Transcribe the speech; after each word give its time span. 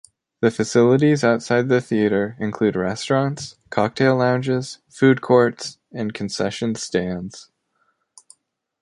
Its 0.41 0.55
facilities 0.55 1.23
outside 1.23 1.69
the 1.69 1.79
theater 1.79 2.35
include 2.39 2.75
restaurants, 2.75 3.57
cocktail 3.69 4.15
lounges, 4.15 4.79
food 4.89 5.21
courts, 5.21 5.77
and 5.91 6.11
concession 6.15 6.73
stands. 6.73 7.51